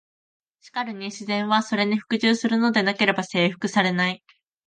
[0.61, 4.23] しかるに「自然は、それに服従するのでなければ征服されない」。